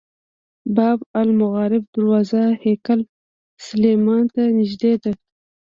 [0.75, 2.99] باب المغاربه دروازه هیکل
[3.67, 5.11] سلیماني ته نږدې ده.